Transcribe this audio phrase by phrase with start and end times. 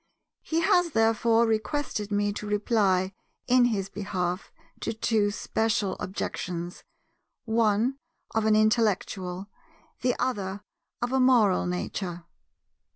[0.41, 3.13] He has, therefore, requested me to reply
[3.45, 6.83] in his behalf to two special objections,
[7.45, 7.99] one
[8.33, 9.47] of an intellectual,
[10.01, 10.63] the other
[11.03, 12.25] of a moral nature.